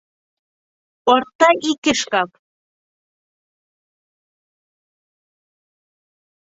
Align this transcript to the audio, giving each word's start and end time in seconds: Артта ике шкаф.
Артта 1.13 1.49
ике 1.73 1.93
шкаф. 2.01 2.31